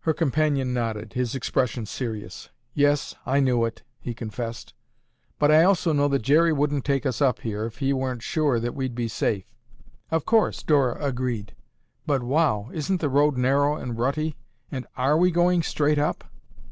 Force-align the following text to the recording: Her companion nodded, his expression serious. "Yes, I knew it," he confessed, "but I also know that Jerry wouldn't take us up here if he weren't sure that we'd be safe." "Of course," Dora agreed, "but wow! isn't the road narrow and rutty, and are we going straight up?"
Her 0.00 0.12
companion 0.12 0.74
nodded, 0.74 1.12
his 1.12 1.36
expression 1.36 1.86
serious. 1.86 2.48
"Yes, 2.74 3.14
I 3.24 3.38
knew 3.38 3.64
it," 3.64 3.84
he 4.00 4.12
confessed, 4.12 4.74
"but 5.38 5.52
I 5.52 5.62
also 5.62 5.92
know 5.92 6.08
that 6.08 6.22
Jerry 6.22 6.52
wouldn't 6.52 6.84
take 6.84 7.06
us 7.06 7.22
up 7.22 7.42
here 7.42 7.64
if 7.64 7.78
he 7.78 7.92
weren't 7.92 8.24
sure 8.24 8.58
that 8.58 8.74
we'd 8.74 8.96
be 8.96 9.06
safe." 9.06 9.44
"Of 10.10 10.24
course," 10.24 10.64
Dora 10.64 10.98
agreed, 11.00 11.54
"but 12.06 12.24
wow! 12.24 12.70
isn't 12.72 13.00
the 13.00 13.08
road 13.08 13.36
narrow 13.38 13.76
and 13.76 13.96
rutty, 13.96 14.34
and 14.68 14.84
are 14.96 15.16
we 15.16 15.30
going 15.30 15.62
straight 15.62 16.00
up?" 16.00 16.24